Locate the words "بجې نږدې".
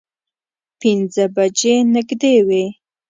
1.35-2.35